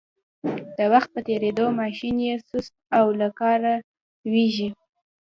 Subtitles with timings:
[0.77, 3.73] د وخت په تېرېدو ماشین یې سست او له کاره
[4.25, 4.69] لویږي.